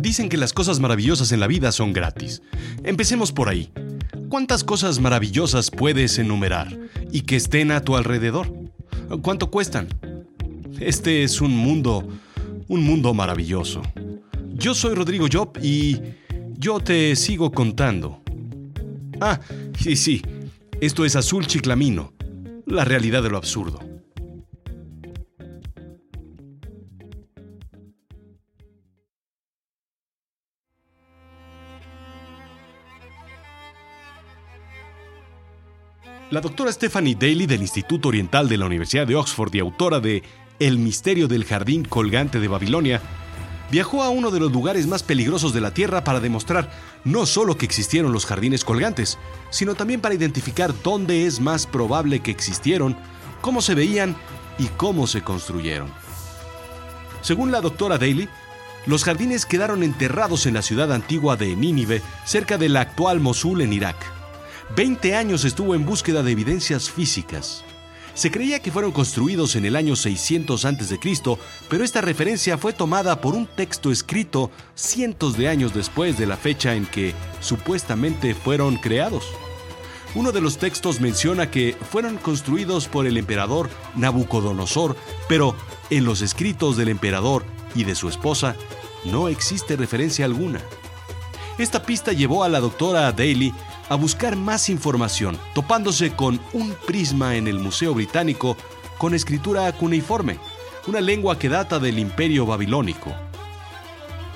Dicen 0.00 0.30
que 0.30 0.38
las 0.38 0.54
cosas 0.54 0.80
maravillosas 0.80 1.30
en 1.32 1.40
la 1.40 1.46
vida 1.46 1.72
son 1.72 1.92
gratis. 1.92 2.40
Empecemos 2.84 3.32
por 3.32 3.50
ahí. 3.50 3.70
¿Cuántas 4.30 4.64
cosas 4.64 4.98
maravillosas 4.98 5.70
puedes 5.70 6.18
enumerar 6.18 6.78
y 7.12 7.22
que 7.22 7.36
estén 7.36 7.70
a 7.70 7.82
tu 7.82 7.96
alrededor? 7.96 8.50
¿Cuánto 9.20 9.50
cuestan? 9.50 9.88
Este 10.78 11.22
es 11.22 11.42
un 11.42 11.54
mundo, 11.54 12.08
un 12.68 12.82
mundo 12.82 13.12
maravilloso. 13.12 13.82
Yo 14.54 14.72
soy 14.72 14.94
Rodrigo 14.94 15.26
Job 15.30 15.58
y 15.62 15.98
yo 16.56 16.80
te 16.80 17.14
sigo 17.14 17.52
contando. 17.52 18.22
Ah, 19.20 19.38
sí, 19.78 19.96
sí, 19.96 20.22
esto 20.80 21.04
es 21.04 21.14
Azul 21.14 21.46
Chiclamino, 21.46 22.14
la 22.64 22.86
realidad 22.86 23.22
de 23.22 23.28
lo 23.28 23.36
absurdo. 23.36 23.89
La 36.30 36.40
doctora 36.40 36.70
Stephanie 36.70 37.16
Daly 37.16 37.46
del 37.46 37.60
Instituto 37.60 38.06
Oriental 38.06 38.48
de 38.48 38.56
la 38.56 38.66
Universidad 38.66 39.04
de 39.04 39.16
Oxford 39.16 39.52
y 39.52 39.58
autora 39.58 39.98
de 39.98 40.22
El 40.60 40.78
misterio 40.78 41.26
del 41.26 41.44
jardín 41.44 41.84
colgante 41.84 42.38
de 42.38 42.46
Babilonia, 42.46 43.02
viajó 43.72 44.04
a 44.04 44.10
uno 44.10 44.30
de 44.30 44.38
los 44.38 44.52
lugares 44.52 44.86
más 44.86 45.02
peligrosos 45.02 45.52
de 45.52 45.60
la 45.60 45.74
Tierra 45.74 46.04
para 46.04 46.20
demostrar 46.20 46.70
no 47.02 47.26
solo 47.26 47.56
que 47.56 47.66
existieron 47.66 48.12
los 48.12 48.26
jardines 48.26 48.64
colgantes, 48.64 49.18
sino 49.50 49.74
también 49.74 50.00
para 50.00 50.14
identificar 50.14 50.72
dónde 50.84 51.26
es 51.26 51.40
más 51.40 51.66
probable 51.66 52.20
que 52.20 52.30
existieron, 52.30 52.96
cómo 53.40 53.60
se 53.60 53.74
veían 53.74 54.14
y 54.56 54.66
cómo 54.76 55.08
se 55.08 55.22
construyeron. 55.22 55.92
Según 57.22 57.50
la 57.50 57.60
doctora 57.60 57.98
Daly, 57.98 58.28
los 58.86 59.02
jardines 59.02 59.46
quedaron 59.46 59.82
enterrados 59.82 60.46
en 60.46 60.54
la 60.54 60.62
ciudad 60.62 60.92
antigua 60.92 61.34
de 61.34 61.56
Nínive, 61.56 62.02
cerca 62.24 62.56
de 62.56 62.68
la 62.68 62.82
actual 62.82 63.18
Mosul 63.18 63.62
en 63.62 63.72
Irak. 63.72 64.19
20 64.76 65.16
años 65.16 65.44
estuvo 65.44 65.74
en 65.74 65.84
búsqueda 65.84 66.22
de 66.22 66.30
evidencias 66.30 66.90
físicas. 66.90 67.64
Se 68.14 68.30
creía 68.30 68.60
que 68.60 68.70
fueron 68.70 68.92
construidos 68.92 69.56
en 69.56 69.64
el 69.64 69.74
año 69.74 69.96
600 69.96 70.64
a.C., 70.64 70.98
pero 71.68 71.84
esta 71.84 72.00
referencia 72.00 72.56
fue 72.56 72.72
tomada 72.72 73.20
por 73.20 73.34
un 73.34 73.46
texto 73.46 73.90
escrito 73.90 74.50
cientos 74.74 75.36
de 75.36 75.48
años 75.48 75.74
después 75.74 76.18
de 76.18 76.26
la 76.26 76.36
fecha 76.36 76.74
en 76.74 76.86
que 76.86 77.14
supuestamente 77.40 78.34
fueron 78.34 78.76
creados. 78.76 79.24
Uno 80.14 80.32
de 80.32 80.40
los 80.40 80.58
textos 80.58 81.00
menciona 81.00 81.50
que 81.50 81.76
fueron 81.90 82.16
construidos 82.16 82.86
por 82.86 83.06
el 83.06 83.16
emperador 83.16 83.70
Nabucodonosor, 83.96 84.96
pero 85.28 85.56
en 85.88 86.04
los 86.04 86.20
escritos 86.20 86.76
del 86.76 86.88
emperador 86.88 87.44
y 87.74 87.84
de 87.84 87.94
su 87.94 88.08
esposa 88.08 88.54
no 89.04 89.28
existe 89.28 89.76
referencia 89.76 90.24
alguna. 90.24 90.60
Esta 91.58 91.82
pista 91.82 92.12
llevó 92.12 92.42
a 92.42 92.48
la 92.48 92.60
doctora 92.60 93.12
Daly 93.12 93.52
a 93.90 93.96
buscar 93.96 94.36
más 94.36 94.68
información, 94.68 95.36
topándose 95.52 96.12
con 96.12 96.40
un 96.52 96.74
prisma 96.86 97.34
en 97.34 97.48
el 97.48 97.58
Museo 97.58 97.92
Británico 97.92 98.56
con 98.98 99.14
escritura 99.14 99.70
cuneiforme, 99.72 100.38
una 100.86 101.00
lengua 101.00 101.38
que 101.38 101.48
data 101.48 101.80
del 101.80 101.98
imperio 101.98 102.46
babilónico. 102.46 103.12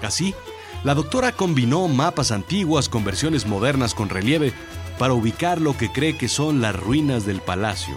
Así, 0.02 0.34
la 0.82 0.94
doctora 0.94 1.30
combinó 1.30 1.86
mapas 1.86 2.32
antiguas 2.32 2.88
con 2.88 3.04
versiones 3.04 3.46
modernas 3.46 3.94
con 3.94 4.08
relieve 4.08 4.52
para 4.98 5.14
ubicar 5.14 5.60
lo 5.60 5.76
que 5.76 5.90
cree 5.90 6.18
que 6.18 6.28
son 6.28 6.60
las 6.60 6.74
ruinas 6.74 7.24
del 7.24 7.40
palacio. 7.40 7.94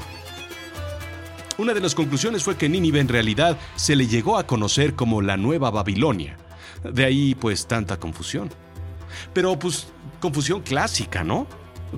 Una 1.57 1.73
de 1.73 1.81
las 1.81 1.95
conclusiones 1.95 2.43
fue 2.43 2.55
que 2.55 2.69
Nínive 2.69 2.99
en 2.99 3.07
realidad 3.07 3.57
se 3.75 3.95
le 3.95 4.05
llegó 4.05 4.37
a 4.37 4.45
conocer 4.45 4.93
como 4.93 5.23
la 5.23 5.37
Nueva 5.37 5.71
Babilonia. 5.71 6.37
De 6.83 7.03
ahí 7.03 7.33
pues 7.33 7.65
tanta 7.65 7.97
confusión. 7.97 8.51
Pero 9.33 9.57
pues 9.57 9.87
confusión 10.19 10.61
clásica, 10.61 11.23
¿no? 11.23 11.47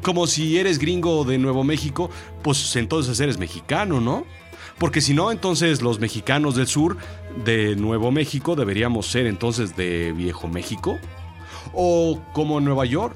Como 0.04 0.28
si 0.28 0.58
eres 0.58 0.78
gringo 0.78 1.24
de 1.24 1.38
Nuevo 1.38 1.64
México, 1.64 2.10
pues 2.44 2.76
entonces 2.76 3.20
eres 3.20 3.38
mexicano, 3.38 4.00
¿no? 4.00 4.26
Porque 4.78 5.02
si 5.02 5.14
no, 5.14 5.32
entonces 5.32 5.82
los 5.82 6.00
mexicanos 6.00 6.56
del 6.56 6.68
sur 6.68 6.98
de 7.44 7.76
Nuevo 7.76 8.12
México 8.12 8.56
deberíamos 8.56 9.08
ser 9.08 9.28
entonces 9.28 9.76
de 9.76 10.14
Viejo 10.14 10.48
México. 10.48 10.98
O 11.74 12.22
como 12.34 12.62
Nueva 12.62 12.86
York. 12.86 13.16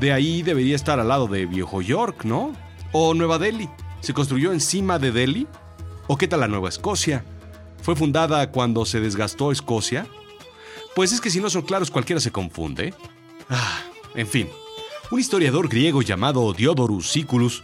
De 0.00 0.12
ahí 0.12 0.42
debería 0.42 0.74
estar 0.74 0.98
al 0.98 1.08
lado 1.08 1.26
de 1.26 1.44
Viejo 1.44 1.82
York, 1.82 2.24
¿no? 2.24 2.52
O 2.92 3.12
Nueva 3.12 3.38
Delhi. 3.38 3.68
¿Se 4.00 4.14
construyó 4.14 4.52
encima 4.52 4.98
de 4.98 5.12
Delhi? 5.12 5.46
¿O 6.06 6.16
qué 6.16 6.26
tal 6.26 6.40
la 6.40 6.48
Nueva 6.48 6.70
Escocia? 6.70 7.24
¿Fue 7.82 7.94
fundada 7.94 8.50
cuando 8.50 8.86
se 8.86 9.00
desgastó 9.00 9.52
Escocia? 9.52 10.06
Pues 10.94 11.12
es 11.12 11.20
que 11.20 11.30
si 11.30 11.40
no 11.40 11.50
son 11.50 11.62
claros 11.62 11.90
cualquiera 11.90 12.20
se 12.20 12.32
confunde. 12.32 12.94
Ah, 13.50 13.82
en 14.14 14.26
fin, 14.26 14.48
un 15.10 15.20
historiador 15.20 15.68
griego 15.68 16.02
llamado 16.02 16.52
Diodorus 16.52 17.10
Siculus 17.10 17.62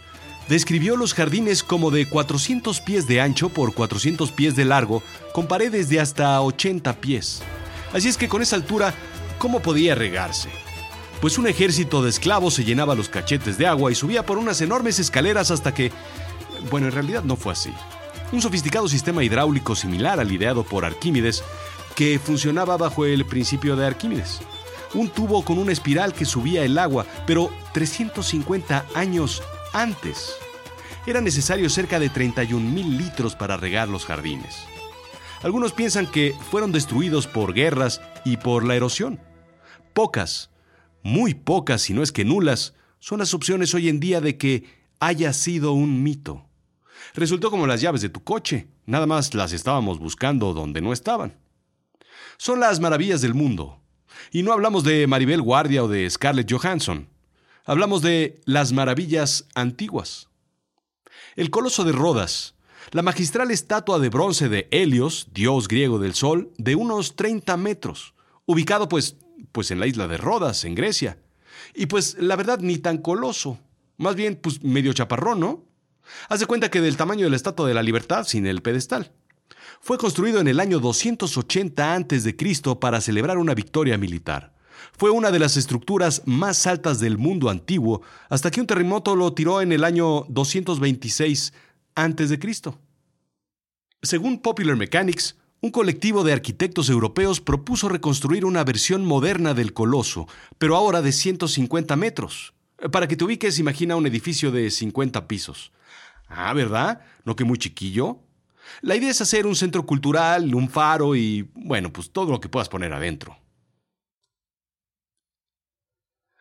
describió 0.49 0.95
los 0.95 1.13
jardines 1.13 1.63
como 1.63 1.91
de 1.91 2.07
400 2.07 2.81
pies 2.81 3.07
de 3.07 3.21
ancho 3.21 3.49
por 3.49 3.73
400 3.73 4.31
pies 4.31 4.55
de 4.55 4.65
largo, 4.65 5.03
con 5.33 5.47
paredes 5.47 5.89
de 5.89 5.99
hasta 5.99 6.41
80 6.41 6.93
pies. 7.01 7.43
Así 7.93 8.07
es 8.07 8.17
que 8.17 8.27
con 8.27 8.41
esa 8.41 8.55
altura, 8.55 8.93
¿cómo 9.39 9.61
podía 9.61 9.95
regarse? 9.95 10.49
Pues 11.21 11.37
un 11.37 11.47
ejército 11.47 12.03
de 12.03 12.09
esclavos 12.09 12.53
se 12.53 12.63
llenaba 12.63 12.95
los 12.95 13.09
cachetes 13.09 13.57
de 13.57 13.67
agua 13.67 13.91
y 13.91 13.95
subía 13.95 14.25
por 14.25 14.37
unas 14.37 14.61
enormes 14.61 14.99
escaleras 14.99 15.51
hasta 15.51 15.73
que... 15.73 15.91
Bueno, 16.69 16.87
en 16.87 16.93
realidad 16.93 17.23
no 17.23 17.35
fue 17.35 17.53
así. 17.53 17.73
Un 18.31 18.41
sofisticado 18.41 18.87
sistema 18.87 19.23
hidráulico 19.23 19.75
similar 19.75 20.19
al 20.19 20.31
ideado 20.31 20.63
por 20.63 20.85
Arquímedes, 20.85 21.43
que 21.95 22.19
funcionaba 22.19 22.77
bajo 22.77 23.05
el 23.05 23.25
principio 23.25 23.75
de 23.75 23.87
Arquímedes 23.87 24.41
un 24.93 25.09
tubo 25.09 25.43
con 25.43 25.57
una 25.57 25.71
espiral 25.71 26.13
que 26.13 26.25
subía 26.25 26.63
el 26.63 26.77
agua, 26.77 27.05
pero 27.25 27.51
350 27.73 28.85
años 28.95 29.41
antes. 29.73 30.35
Era 31.05 31.21
necesario 31.21 31.69
cerca 31.69 31.99
de 31.99 32.09
31 32.09 32.69
mil 32.69 32.97
litros 32.97 33.35
para 33.35 33.57
regar 33.57 33.87
los 33.87 34.05
jardines. 34.05 34.65
Algunos 35.41 35.71
piensan 35.71 36.07
que 36.07 36.33
fueron 36.51 36.71
destruidos 36.71 37.27
por 37.27 37.53
guerras 37.53 38.01
y 38.25 38.37
por 38.37 38.65
la 38.65 38.75
erosión. 38.75 39.19
Pocas, 39.93 40.49
muy 41.03 41.33
pocas, 41.33 41.81
si 41.81 41.93
no 41.93 42.03
es 42.03 42.11
que 42.11 42.25
nulas, 42.25 42.73
son 42.99 43.19
las 43.19 43.33
opciones 43.33 43.73
hoy 43.73 43.89
en 43.89 43.99
día 43.99 44.19
de 44.19 44.37
que 44.37 44.65
haya 44.99 45.31
sido 45.33 45.73
un 45.73 46.03
mito. 46.03 46.45
Resultó 47.13 47.49
como 47.51 47.67
las 47.67 47.81
llaves 47.81 48.01
de 48.01 48.09
tu 48.09 48.23
coche, 48.23 48.67
nada 48.85 49.05
más 49.05 49.33
las 49.33 49.53
estábamos 49.53 49.99
buscando 49.99 50.53
donde 50.53 50.81
no 50.81 50.91
estaban. 50.91 51.37
Son 52.37 52.59
las 52.59 52.79
maravillas 52.79 53.21
del 53.21 53.33
mundo, 53.33 53.81
y 54.31 54.43
no 54.43 54.53
hablamos 54.53 54.83
de 54.83 55.07
Maribel 55.07 55.41
Guardia 55.41 55.83
o 55.83 55.87
de 55.87 56.09
Scarlett 56.09 56.51
Johansson. 56.51 57.09
Hablamos 57.65 58.01
de 58.01 58.41
las 58.45 58.71
maravillas 58.71 59.47
antiguas. 59.55 60.29
El 61.35 61.49
Coloso 61.49 61.83
de 61.83 61.91
Rodas, 61.91 62.55
la 62.91 63.01
magistral 63.01 63.51
estatua 63.51 63.99
de 63.99 64.09
bronce 64.09 64.49
de 64.49 64.67
Helios, 64.71 65.27
dios 65.33 65.67
griego 65.67 65.99
del 65.99 66.13
sol, 66.13 66.51
de 66.57 66.75
unos 66.75 67.15
30 67.15 67.57
metros, 67.57 68.13
ubicado 68.45 68.87
pues, 68.87 69.17
pues 69.51 69.71
en 69.71 69.79
la 69.79 69.87
isla 69.87 70.07
de 70.07 70.17
Rodas, 70.17 70.63
en 70.63 70.75
Grecia. 70.75 71.19
Y 71.75 71.87
pues 71.87 72.15
la 72.19 72.35
verdad 72.35 72.59
ni 72.59 72.77
tan 72.77 72.99
coloso, 72.99 73.59
más 73.97 74.15
bien 74.15 74.35
pues 74.35 74.63
medio 74.63 74.93
chaparrón, 74.93 75.39
¿no? 75.39 75.65
Haz 76.29 76.39
de 76.39 76.45
cuenta 76.45 76.71
que 76.71 76.81
del 76.81 76.97
tamaño 76.97 77.25
de 77.25 77.31
la 77.31 77.35
estatua 77.35 77.67
de 77.67 77.73
la 77.73 77.83
libertad 77.83 78.25
sin 78.25 78.47
el 78.47 78.61
pedestal. 78.61 79.11
Fue 79.81 79.97
construido 79.97 80.39
en 80.39 80.47
el 80.47 80.59
año 80.59 80.79
280 80.79 81.95
a.C. 81.95 82.35
para 82.79 83.01
celebrar 83.01 83.37
una 83.37 83.53
victoria 83.53 83.97
militar. 83.97 84.53
Fue 84.97 85.11
una 85.11 85.31
de 85.31 85.39
las 85.39 85.57
estructuras 85.57 86.23
más 86.25 86.67
altas 86.67 86.99
del 86.99 87.17
mundo 87.17 87.49
antiguo 87.49 88.01
hasta 88.29 88.51
que 88.51 88.61
un 88.61 88.67
terremoto 88.67 89.15
lo 89.15 89.33
tiró 89.33 89.61
en 89.61 89.71
el 89.71 89.83
año 89.83 90.25
226 90.29 91.53
a.C. 91.95 92.39
Según 94.01 94.39
Popular 94.39 94.75
Mechanics, 94.75 95.35
un 95.59 95.71
colectivo 95.71 96.23
de 96.23 96.33
arquitectos 96.33 96.89
europeos 96.89 97.41
propuso 97.41 97.89
reconstruir 97.89 98.45
una 98.45 98.63
versión 98.63 99.05
moderna 99.05 99.53
del 99.53 99.73
coloso, 99.73 100.27
pero 100.57 100.75
ahora 100.75 101.01
de 101.01 101.11
150 101.11 101.95
metros. 101.95 102.53
Para 102.91 103.07
que 103.07 103.15
te 103.15 103.23
ubiques, 103.23 103.57
imagina 103.57 103.95
un 103.95 104.05
edificio 104.05 104.51
de 104.51 104.69
50 104.69 105.27
pisos. 105.27 105.71
Ah, 106.27 106.53
¿verdad? 106.53 107.01
¿No 107.25 107.35
que 107.35 107.43
muy 107.43 107.57
chiquillo? 107.57 108.19
La 108.81 108.95
idea 108.95 109.09
es 109.09 109.21
hacer 109.21 109.45
un 109.45 109.55
centro 109.55 109.85
cultural, 109.85 110.53
un 110.53 110.69
faro 110.69 111.15
y, 111.15 111.49
bueno, 111.53 111.91
pues 111.91 112.11
todo 112.11 112.31
lo 112.31 112.41
que 112.41 112.49
puedas 112.49 112.69
poner 112.69 112.93
adentro. 112.93 113.37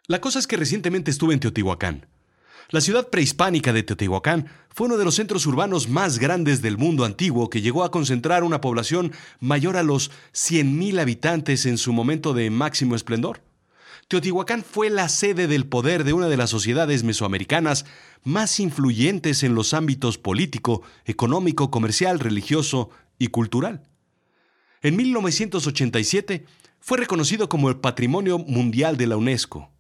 La 0.09 0.21
cosa 0.21 0.39
es 0.39 0.47
que 0.47 0.57
recientemente 0.57 1.11
estuve 1.11 1.35
en 1.35 1.41
Teotihuacán. 1.41 2.07
La 2.71 2.81
ciudad 2.81 3.11
prehispánica 3.11 3.73
de 3.73 3.85
Teotihuacán 3.85 4.49
fue 4.71 4.87
uno 4.87 4.97
de 4.97 5.05
los 5.05 5.15
centros 5.15 5.47
urbanos 5.47 5.89
más 5.89 6.19
grandes 6.19 6.63
del 6.63 6.79
mundo 6.79 7.05
antiguo 7.05 7.49
que 7.49 7.61
llegó 7.61 7.85
a 7.85 7.91
concentrar 7.91 8.43
una 8.43 8.61
población 8.61 9.13
mayor 9.39 9.77
a 9.77 9.85
los 9.85 10.11
100.000 10.33 11.01
habitantes 11.01 11.65
en 11.67 11.79
su 11.79 11.93
momento 11.93 12.35
de 12.35 12.51
máximo 12.51 12.97
esplendor. 12.97 13.41
Teotihuacán 14.09 14.63
fue 14.63 14.89
la 14.89 15.09
sede 15.09 15.49
del 15.49 15.67
poder 15.67 16.05
de 16.05 16.13
una 16.13 16.29
de 16.29 16.37
las 16.37 16.51
sociedades 16.51 17.03
mesoamericanas 17.03 17.87
más 18.23 18.61
influyentes 18.61 19.43
en 19.43 19.57
los 19.57 19.75
ámbitos 19.75 20.17
político, 20.17 20.83
económico, 21.05 21.73
comercial, 21.73 22.21
religioso 22.21 22.91
y 23.19 23.29
cultural. 23.29 23.83
En 24.83 24.95
1987 24.95 26.47
fue 26.79 26.99
reconocido 26.99 27.49
como 27.49 27.69
el 27.69 27.79
Patrimonio 27.79 28.39
Mundial 28.39 28.97
de 28.97 29.09
la 29.09 29.17
UNESCO. 29.17 29.73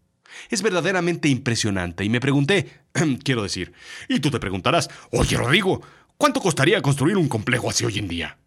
Es 0.50 0.61
verdaderamente 0.61 1.29
impresionante 1.29 2.05
y 2.05 2.08
me 2.08 2.20
pregunté, 2.20 2.81
quiero 3.22 3.44
decir, 3.44 3.72
y 4.08 4.19
tú 4.19 4.32
te 4.32 4.40
preguntarás, 4.40 4.90
oye 5.12 5.37
Rodrigo, 5.37 5.82
¿cuánto 6.17 6.40
costaría 6.40 6.82
construir 6.82 7.17
un 7.17 7.29
complejo 7.29 7.70
así 7.70 7.84
hoy 7.84 8.00
en 8.00 8.08
día? 8.08 8.38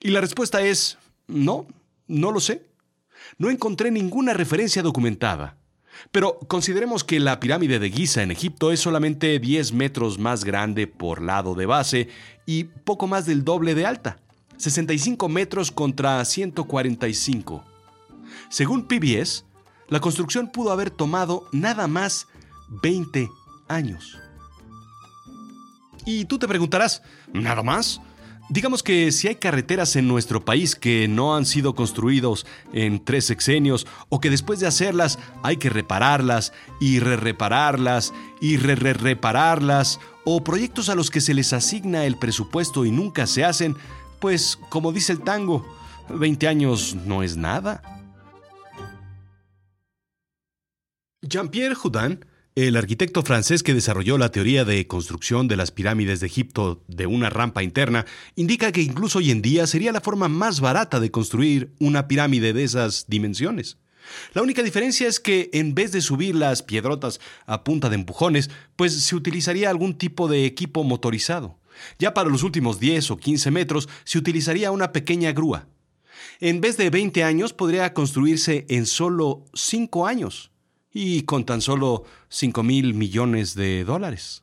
Y 0.00 0.08
la 0.08 0.20
respuesta 0.20 0.62
es, 0.62 0.98
no, 1.28 1.68
no 2.08 2.32
lo 2.32 2.40
sé. 2.40 2.66
No 3.38 3.50
encontré 3.50 3.90
ninguna 3.90 4.34
referencia 4.34 4.82
documentada. 4.82 5.56
Pero 6.12 6.38
consideremos 6.48 7.04
que 7.04 7.20
la 7.20 7.40
pirámide 7.40 7.78
de 7.78 7.90
Giza 7.90 8.22
en 8.22 8.30
Egipto 8.30 8.72
es 8.72 8.80
solamente 8.80 9.38
10 9.38 9.72
metros 9.72 10.18
más 10.18 10.44
grande 10.44 10.86
por 10.86 11.20
lado 11.22 11.54
de 11.54 11.66
base 11.66 12.08
y 12.46 12.64
poco 12.64 13.06
más 13.06 13.26
del 13.26 13.44
doble 13.44 13.74
de 13.74 13.86
alta, 13.86 14.18
65 14.56 15.28
metros 15.28 15.70
contra 15.72 16.24
145. 16.24 17.64
Según 18.48 18.86
PBS, 18.86 19.44
la 19.88 20.00
construcción 20.00 20.48
pudo 20.48 20.70
haber 20.70 20.90
tomado 20.90 21.48
nada 21.52 21.88
más 21.88 22.28
20 22.82 23.28
años. 23.68 24.18
Y 26.06 26.24
tú 26.24 26.38
te 26.38 26.48
preguntarás, 26.48 27.02
¿nada 27.32 27.62
más? 27.62 28.00
Digamos 28.50 28.82
que 28.82 29.12
si 29.12 29.28
hay 29.28 29.34
carreteras 29.34 29.94
en 29.96 30.08
nuestro 30.08 30.42
país 30.42 30.74
que 30.74 31.06
no 31.06 31.36
han 31.36 31.44
sido 31.44 31.74
construidos 31.74 32.46
en 32.72 33.04
tres 33.04 33.26
sexenios 33.26 33.86
o 34.08 34.20
que 34.20 34.30
después 34.30 34.58
de 34.58 34.66
hacerlas 34.66 35.18
hay 35.42 35.58
que 35.58 35.68
repararlas 35.68 36.54
y 36.80 36.98
re-repararlas 36.98 38.14
y 38.40 38.56
re-re-repararlas 38.56 40.00
o 40.24 40.42
proyectos 40.42 40.88
a 40.88 40.94
los 40.94 41.10
que 41.10 41.20
se 41.20 41.34
les 41.34 41.52
asigna 41.52 42.06
el 42.06 42.16
presupuesto 42.16 42.86
y 42.86 42.90
nunca 42.90 43.26
se 43.26 43.44
hacen, 43.44 43.76
pues 44.18 44.58
como 44.70 44.92
dice 44.92 45.12
el 45.12 45.20
tango, 45.20 45.66
20 46.08 46.48
años 46.48 46.96
no 47.04 47.22
es 47.22 47.36
nada. 47.36 47.82
Jean-Pierre 51.20 51.74
Houdin 51.74 52.24
el 52.66 52.76
arquitecto 52.76 53.22
francés 53.22 53.62
que 53.62 53.72
desarrolló 53.72 54.18
la 54.18 54.32
teoría 54.32 54.64
de 54.64 54.84
construcción 54.88 55.46
de 55.46 55.54
las 55.54 55.70
pirámides 55.70 56.18
de 56.18 56.26
Egipto 56.26 56.82
de 56.88 57.06
una 57.06 57.30
rampa 57.30 57.62
interna 57.62 58.04
indica 58.34 58.72
que 58.72 58.82
incluso 58.82 59.18
hoy 59.20 59.30
en 59.30 59.42
día 59.42 59.68
sería 59.68 59.92
la 59.92 60.00
forma 60.00 60.26
más 60.26 60.58
barata 60.58 60.98
de 60.98 61.12
construir 61.12 61.72
una 61.78 62.08
pirámide 62.08 62.52
de 62.52 62.64
esas 62.64 63.04
dimensiones. 63.06 63.78
La 64.34 64.42
única 64.42 64.64
diferencia 64.64 65.06
es 65.06 65.20
que 65.20 65.50
en 65.52 65.76
vez 65.76 65.92
de 65.92 66.00
subir 66.00 66.34
las 66.34 66.64
piedrotas 66.64 67.20
a 67.46 67.62
punta 67.62 67.90
de 67.90 67.94
empujones, 67.94 68.50
pues 68.74 68.92
se 69.04 69.14
utilizaría 69.14 69.70
algún 69.70 69.96
tipo 69.96 70.26
de 70.26 70.44
equipo 70.44 70.82
motorizado. 70.82 71.60
Ya 72.00 72.12
para 72.12 72.28
los 72.28 72.42
últimos 72.42 72.80
10 72.80 73.12
o 73.12 73.18
15 73.18 73.52
metros 73.52 73.88
se 74.02 74.18
utilizaría 74.18 74.72
una 74.72 74.90
pequeña 74.90 75.30
grúa. 75.30 75.68
En 76.40 76.60
vez 76.60 76.76
de 76.76 76.90
20 76.90 77.22
años 77.22 77.52
podría 77.52 77.94
construirse 77.94 78.66
en 78.68 78.86
solo 78.86 79.44
5 79.54 80.08
años 80.08 80.50
y 80.92 81.22
con 81.22 81.44
tan 81.44 81.60
solo 81.60 82.04
5 82.28 82.62
mil 82.62 82.94
millones 82.94 83.54
de 83.54 83.84
dólares. 83.84 84.42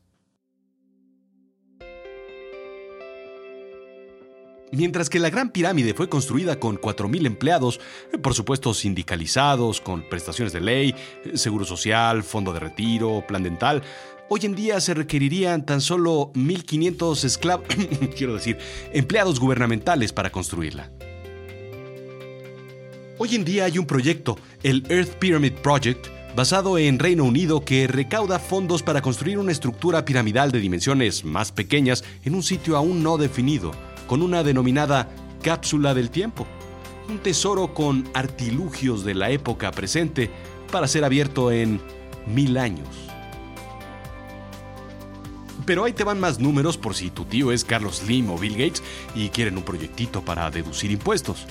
Mientras 4.71 5.09
que 5.09 5.19
la 5.19 5.29
Gran 5.29 5.51
Pirámide 5.51 5.93
fue 5.93 6.09
construida 6.09 6.59
con 6.59 6.77
4.000 6.77 7.27
empleados, 7.27 7.79
por 8.21 8.33
supuesto 8.33 8.73
sindicalizados, 8.73 9.79
con 9.79 10.09
prestaciones 10.09 10.51
de 10.51 10.59
ley, 10.59 10.95
seguro 11.35 11.63
social, 11.63 12.23
fondo 12.23 12.51
de 12.51 12.59
retiro, 12.59 13.23
plan 13.25 13.43
dental, 13.43 13.83
hoy 14.27 14.41
en 14.43 14.53
día 14.53 14.81
se 14.81 14.93
requerirían 14.93 15.65
tan 15.65 15.79
solo 15.79 16.33
1.500 16.33 17.23
esclavos, 17.23 17.67
quiero 18.17 18.33
decir, 18.33 18.57
empleados 18.91 19.39
gubernamentales 19.39 20.11
para 20.11 20.31
construirla. 20.31 20.91
Hoy 23.17 23.35
en 23.35 23.45
día 23.45 23.65
hay 23.65 23.77
un 23.77 23.85
proyecto, 23.85 24.37
el 24.61 24.83
Earth 24.89 25.13
Pyramid 25.19 25.53
Project, 25.53 26.07
basado 26.35 26.77
en 26.77 26.99
Reino 26.99 27.23
Unido 27.23 27.63
que 27.63 27.87
recauda 27.87 28.39
fondos 28.39 28.83
para 28.83 29.01
construir 29.01 29.39
una 29.39 29.53
estructura 29.53 30.03
piramidal 30.03 30.51
de 30.51 30.59
dimensiones 30.59 31.23
más 31.23 31.53
pequeñas 31.53 32.03
en 32.25 32.35
un 32.35 32.43
sitio 32.43 32.75
aún 32.75 33.03
no 33.03 33.17
definido, 33.17 33.71
con 34.05 34.21
una 34.21 34.43
denominada 34.43 35.09
cápsula 35.41 35.93
del 35.93 36.09
tiempo. 36.09 36.45
Un 37.07 37.19
tesoro 37.19 37.73
con 37.73 38.09
artilugios 38.13 39.05
de 39.05 39.13
la 39.13 39.29
época 39.29 39.71
presente 39.71 40.29
para 40.71 40.87
ser 40.87 41.05
abierto 41.05 41.51
en 41.51 41.79
mil 42.27 42.57
años. 42.57 42.89
Pero 45.65 45.85
ahí 45.85 45.93
te 45.93 46.03
van 46.03 46.19
más 46.19 46.39
números 46.39 46.77
por 46.77 46.95
si 46.95 47.11
tu 47.11 47.23
tío 47.23 47.51
es 47.53 47.63
Carlos 47.63 47.97
Slim 47.97 48.29
o 48.29 48.37
Bill 48.37 48.57
Gates 48.57 48.83
y 49.15 49.29
quieren 49.29 49.57
un 49.57 49.63
proyectito 49.63 50.21
para 50.21 50.51
deducir 50.51 50.91
impuestos. 50.91 51.47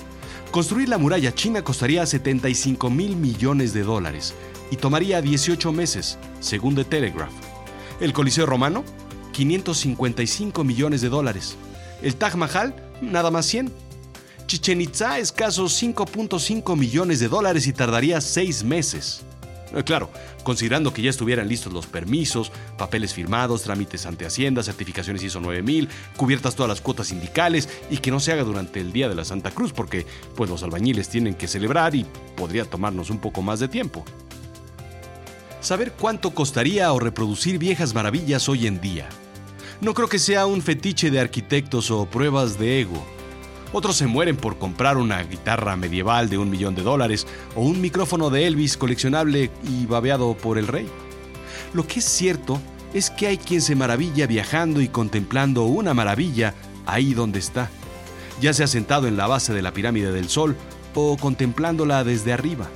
Construir 0.51 0.87
la 0.87 0.97
muralla 0.97 1.33
china 1.33 1.63
costaría 1.63 2.05
75 2.05 2.89
mil 2.89 3.17
millones 3.17 3.73
de 3.73 3.83
dólares, 3.83 4.33
y 4.71 4.77
tomaría 4.77 5.21
18 5.21 5.71
meses, 5.71 6.17
según 6.39 6.75
The 6.75 6.85
Telegraph. 6.85 7.33
El 7.99 8.13
Coliseo 8.13 8.45
Romano, 8.45 8.83
555 9.33 10.63
millones 10.63 11.01
de 11.01 11.09
dólares. 11.09 11.55
El 12.01 12.15
Taj 12.15 12.35
Mahal, 12.35 12.75
nada 13.01 13.31
más 13.31 13.45
100. 13.45 13.71
Chichen 14.47 14.81
Itza, 14.81 15.17
escasos 15.17 15.81
5.5 15.81 16.77
millones 16.77 17.19
de 17.19 17.27
dólares 17.27 17.67
y 17.67 17.73
tardaría 17.73 18.21
6 18.21 18.63
meses. 18.63 19.23
Eh, 19.73 19.83
claro, 19.83 20.09
considerando 20.43 20.93
que 20.93 21.01
ya 21.01 21.09
estuvieran 21.09 21.47
listos 21.47 21.73
los 21.73 21.87
permisos, 21.87 22.51
papeles 22.77 23.13
firmados, 23.13 23.63
trámites 23.63 24.05
ante 24.05 24.25
Hacienda, 24.25 24.63
certificaciones 24.63 25.23
ISO 25.23 25.41
9000, 25.41 25.89
cubiertas 26.15 26.55
todas 26.55 26.69
las 26.69 26.81
cuotas 26.81 27.07
sindicales 27.07 27.67
y 27.89 27.97
que 27.97 28.11
no 28.11 28.19
se 28.19 28.31
haga 28.31 28.43
durante 28.43 28.79
el 28.79 28.93
Día 28.93 29.09
de 29.09 29.15
la 29.15 29.25
Santa 29.25 29.51
Cruz 29.51 29.73
porque 29.73 30.05
pues 30.35 30.49
los 30.49 30.63
albañiles 30.63 31.09
tienen 31.09 31.33
que 31.33 31.47
celebrar 31.47 31.95
y 31.95 32.05
podría 32.37 32.65
tomarnos 32.65 33.09
un 33.09 33.17
poco 33.17 33.41
más 33.41 33.59
de 33.59 33.67
tiempo 33.67 34.05
saber 35.65 35.93
cuánto 35.93 36.29
costaría 36.29 36.93
o 36.93 36.99
reproducir 36.99 37.57
viejas 37.57 37.95
maravillas 37.95 38.47
hoy 38.49 38.67
en 38.67 38.79
día. 38.79 39.09
No 39.81 39.95
creo 39.95 40.07
que 40.07 40.19
sea 40.19 40.45
un 40.45 40.61
fetiche 40.61 41.09
de 41.09 41.19
arquitectos 41.19 41.89
o 41.89 42.05
pruebas 42.05 42.59
de 42.59 42.81
ego. 42.81 43.03
Otros 43.73 43.97
se 43.97 44.05
mueren 44.05 44.37
por 44.37 44.59
comprar 44.59 44.95
una 44.95 45.23
guitarra 45.23 45.75
medieval 45.75 46.29
de 46.29 46.37
un 46.37 46.51
millón 46.51 46.75
de 46.75 46.83
dólares 46.83 47.25
o 47.55 47.61
un 47.61 47.81
micrófono 47.81 48.29
de 48.29 48.45
Elvis 48.45 48.77
coleccionable 48.77 49.49
y 49.67 49.87
babeado 49.87 50.37
por 50.37 50.59
el 50.59 50.67
rey. 50.67 50.87
Lo 51.73 51.87
que 51.87 51.97
es 51.97 52.05
cierto 52.05 52.61
es 52.93 53.09
que 53.09 53.25
hay 53.25 53.39
quien 53.39 53.63
se 53.63 53.75
maravilla 53.75 54.27
viajando 54.27 54.81
y 54.81 54.87
contemplando 54.87 55.63
una 55.63 55.95
maravilla 55.95 56.53
ahí 56.85 57.15
donde 57.15 57.39
está, 57.39 57.71
ya 58.39 58.53
sea 58.53 58.67
sentado 58.67 59.07
en 59.07 59.17
la 59.17 59.25
base 59.25 59.51
de 59.51 59.63
la 59.63 59.73
pirámide 59.73 60.11
del 60.11 60.29
Sol 60.29 60.55
o 60.93 61.17
contemplándola 61.17 62.03
desde 62.03 62.33
arriba. 62.33 62.69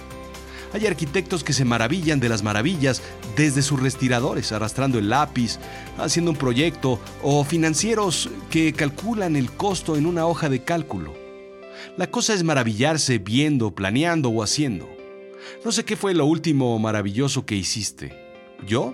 Hay 0.71 0.85
arquitectos 0.85 1.43
que 1.43 1.53
se 1.53 1.65
maravillan 1.65 2.19
de 2.19 2.29
las 2.29 2.43
maravillas 2.43 3.01
desde 3.35 3.63
sus 3.63 3.81
respiradores, 3.81 4.51
arrastrando 4.51 4.99
el 4.99 5.09
lápiz, 5.09 5.57
haciendo 5.97 6.31
un 6.31 6.37
proyecto, 6.37 6.99
o 7.23 7.43
financieros 7.43 8.29
que 8.51 8.73
calculan 8.73 9.35
el 9.35 9.51
costo 9.51 9.95
en 9.95 10.05
una 10.05 10.27
hoja 10.27 10.47
de 10.47 10.63
cálculo. 10.63 11.15
La 11.97 12.07
cosa 12.07 12.33
es 12.33 12.43
maravillarse 12.43 13.17
viendo, 13.17 13.73
planeando 13.73 14.29
o 14.29 14.43
haciendo. 14.43 14.87
No 15.65 15.71
sé 15.71 15.85
qué 15.85 15.95
fue 15.95 16.13
lo 16.13 16.25
último 16.25 16.77
maravilloso 16.77 17.45
que 17.45 17.55
hiciste. 17.55 18.13
¿Yo? 18.67 18.93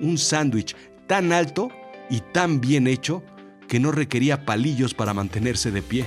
Un 0.00 0.18
sándwich 0.18 0.76
tan 1.06 1.32
alto 1.32 1.70
y 2.10 2.20
tan 2.20 2.60
bien 2.60 2.86
hecho 2.86 3.22
que 3.66 3.80
no 3.80 3.92
requería 3.92 4.44
palillos 4.44 4.92
para 4.92 5.14
mantenerse 5.14 5.70
de 5.70 5.80
pie. 5.80 6.04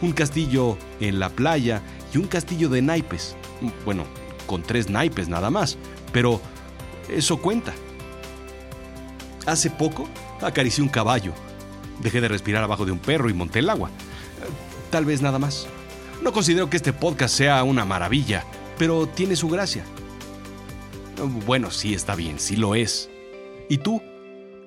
Un 0.00 0.12
castillo 0.12 0.76
en 0.98 1.20
la 1.20 1.28
playa 1.28 1.82
y 2.12 2.18
un 2.18 2.26
castillo 2.26 2.68
de 2.68 2.82
naipes 2.82 3.36
bueno, 3.84 4.04
con 4.46 4.62
tres 4.62 4.88
naipes 4.90 5.28
nada 5.28 5.50
más, 5.50 5.78
pero 6.12 6.40
eso 7.08 7.38
cuenta. 7.38 7.72
Hace 9.46 9.70
poco 9.70 10.08
acaricié 10.40 10.82
un 10.82 10.90
caballo, 10.90 11.32
dejé 12.00 12.20
de 12.20 12.28
respirar 12.28 12.62
abajo 12.62 12.84
de 12.84 12.92
un 12.92 12.98
perro 12.98 13.28
y 13.30 13.34
monté 13.34 13.60
el 13.60 13.70
agua. 13.70 13.90
Tal 14.90 15.04
vez 15.04 15.22
nada 15.22 15.38
más. 15.38 15.66
No 16.22 16.32
considero 16.32 16.70
que 16.70 16.76
este 16.76 16.92
podcast 16.92 17.34
sea 17.34 17.64
una 17.64 17.84
maravilla, 17.84 18.44
pero 18.78 19.06
tiene 19.06 19.36
su 19.36 19.48
gracia. 19.48 19.84
Bueno, 21.46 21.70
sí 21.70 21.94
está 21.94 22.14
bien, 22.14 22.38
sí 22.38 22.56
lo 22.56 22.74
es. 22.74 23.10
¿Y 23.68 23.78
tú? 23.78 24.02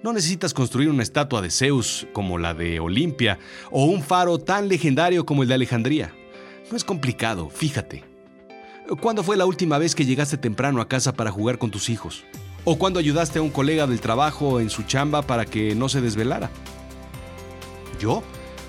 No 0.03 0.13
necesitas 0.13 0.53
construir 0.53 0.89
una 0.89 1.03
estatua 1.03 1.41
de 1.41 1.49
Zeus 1.49 2.07
como 2.13 2.37
la 2.37 2.53
de 2.53 2.79
Olimpia 2.79 3.39
o 3.71 3.85
un 3.85 4.03
faro 4.03 4.37
tan 4.37 4.67
legendario 4.67 5.25
como 5.25 5.43
el 5.43 5.49
de 5.49 5.55
Alejandría. 5.55 6.13
No 6.69 6.77
es 6.77 6.83
complicado, 6.83 7.49
fíjate. 7.49 8.03
¿Cuándo 9.01 9.23
fue 9.23 9.35
la 9.35 9.47
última 9.47 9.79
vez 9.79 9.95
que 9.95 10.05
llegaste 10.05 10.37
temprano 10.37 10.79
a 10.79 10.87
casa 10.87 11.11
para 11.13 11.31
jugar 11.31 11.57
con 11.57 11.71
tus 11.71 11.89
hijos? 11.89 12.23
¿O 12.65 12.77
cuándo 12.77 12.99
ayudaste 12.99 13.39
a 13.39 13.41
un 13.41 13.49
colega 13.49 13.87
del 13.87 13.99
trabajo 13.99 14.59
en 14.59 14.69
su 14.69 14.83
chamba 14.83 15.23
para 15.23 15.45
que 15.45 15.73
no 15.73 15.89
se 15.89 16.01
desvelara? 16.01 16.51
Yo, 17.99 18.23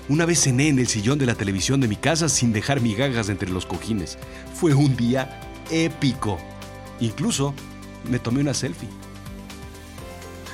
una 0.09 0.25
vez 0.25 0.41
cené 0.41 0.69
en 0.69 0.79
el 0.79 0.87
sillón 0.87 1.19
de 1.19 1.27
la 1.27 1.35
televisión 1.35 1.81
de 1.81 1.87
mi 1.87 1.97
casa 1.97 2.29
sin 2.29 2.51
dejar 2.51 2.81
migajas 2.81 3.29
entre 3.29 3.49
los 3.49 3.67
cojines. 3.67 4.17
Fue 4.55 4.73
un 4.73 4.95
día 4.95 5.39
épico. 5.69 6.39
Incluso 6.99 7.53
me 8.09 8.17
tomé 8.17 8.41
una 8.41 8.55
selfie. 8.55 8.89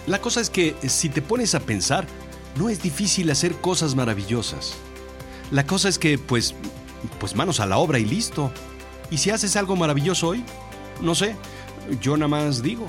La 0.08 0.20
cosa 0.20 0.42
es 0.42 0.50
que 0.50 0.76
si 0.88 1.08
te 1.08 1.22
pones 1.22 1.56
a 1.56 1.62
pensar, 1.62 2.06
no 2.58 2.68
es 2.68 2.82
difícil 2.82 3.32
hacer 3.32 3.54
cosas 3.56 3.96
maravillosas. 3.96 4.74
La 5.52 5.66
cosa 5.66 5.88
es 5.88 5.98
que, 5.98 6.18
pues, 6.18 6.54
pues 7.20 7.36
manos 7.36 7.62
a 7.62 7.66
la 7.66 7.78
obra 7.78 8.00
y 8.00 8.06
listo. 8.06 8.52
Y 9.14 9.18
si 9.20 9.30
haces 9.30 9.56
algo 9.58 9.76
maravilloso 9.76 10.30
hoy, 10.30 10.44
no 11.00 11.14
sé, 11.14 11.36
yo 12.02 12.18
nada 12.18 12.28
más 12.28 12.64
digo. 12.64 12.88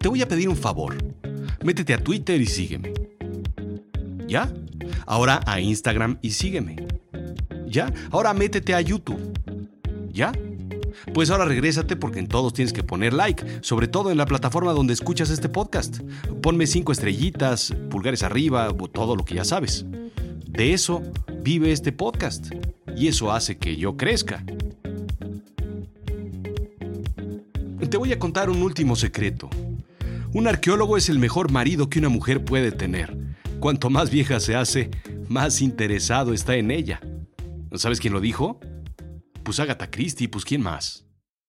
Te 0.00 0.08
voy 0.08 0.20
a 0.20 0.26
pedir 0.26 0.48
un 0.48 0.56
favor. 0.56 0.96
Métete 1.62 1.94
a 1.94 2.02
Twitter 2.02 2.40
y 2.40 2.46
sígueme. 2.46 2.92
¿Ya? 4.26 4.52
Ahora 5.06 5.40
a 5.46 5.60
Instagram 5.60 6.18
y 6.22 6.32
sígueme. 6.32 6.88
¿Ya? 7.68 7.92
Ahora 8.10 8.34
métete 8.34 8.74
a 8.74 8.80
YouTube. 8.80 9.32
¿Ya? 10.12 10.32
Pues 11.14 11.30
ahora 11.30 11.44
regrésate 11.44 11.96
porque 11.96 12.18
en 12.18 12.28
todos 12.28 12.52
tienes 12.52 12.72
que 12.72 12.82
poner 12.82 13.12
like, 13.12 13.44
sobre 13.60 13.88
todo 13.88 14.10
en 14.10 14.18
la 14.18 14.26
plataforma 14.26 14.72
donde 14.72 14.92
escuchas 14.92 15.30
este 15.30 15.48
podcast. 15.48 16.00
Ponme 16.42 16.66
cinco 16.66 16.92
estrellitas, 16.92 17.74
pulgares 17.90 18.22
arriba, 18.22 18.68
todo 18.92 19.16
lo 19.16 19.24
que 19.24 19.36
ya 19.36 19.44
sabes. 19.44 19.86
De 20.46 20.72
eso 20.72 21.02
vive 21.42 21.72
este 21.72 21.92
podcast 21.92 22.52
y 22.96 23.08
eso 23.08 23.32
hace 23.32 23.56
que 23.58 23.76
yo 23.76 23.96
crezca. 23.96 24.44
Te 27.92 27.98
voy 27.98 28.10
a 28.10 28.18
contar 28.18 28.48
un 28.48 28.62
último 28.62 28.96
secreto. 28.96 29.50
Un 30.32 30.48
arqueólogo 30.48 30.96
es 30.96 31.10
el 31.10 31.18
mejor 31.18 31.52
marido 31.52 31.90
que 31.90 31.98
una 31.98 32.08
mujer 32.08 32.42
puede 32.42 32.72
tener. 32.72 33.14
Cuanto 33.60 33.90
más 33.90 34.08
vieja 34.10 34.40
se 34.40 34.56
hace, 34.56 34.90
más 35.28 35.60
interesado 35.60 36.32
está 36.32 36.56
en 36.56 36.70
ella. 36.70 37.00
¿Sabes 37.74 38.00
quién 38.00 38.14
lo 38.14 38.20
dijo? 38.20 38.58
Pues 39.42 39.58
Agatha 39.60 39.90
Christie, 39.90 40.28
pues 40.28 40.44
¿quién 40.44 40.62
más? 40.62 41.04